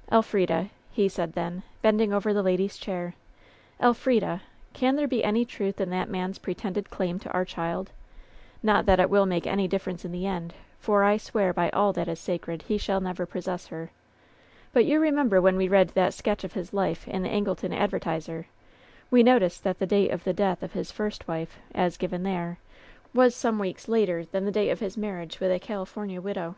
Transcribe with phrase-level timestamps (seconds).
[0.00, 3.14] *' "Elf rida," he said then, bending over the lady's chair,
[3.78, 4.40] "Elfridal
[4.72, 7.92] can there be any truth in that man'3 pre tended claim to our child?
[8.64, 11.92] Not that it will make any difference in the end, for I swear by all
[11.92, 13.92] that is sacred, he shall never possess her!
[14.72, 18.48] But you remember when we read that sketch of his life in the Angleton Advertiser,
[19.08, 22.58] we noticed that the date of the death of his first wife, as given there,
[23.14, 26.56] was some weeks later than the date of his marriage with the California widow."